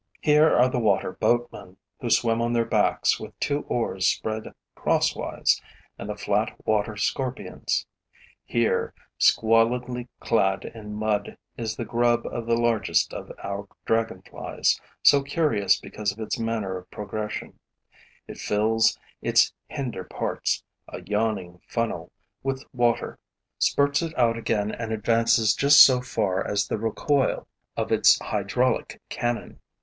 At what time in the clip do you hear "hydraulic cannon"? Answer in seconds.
28.19-29.59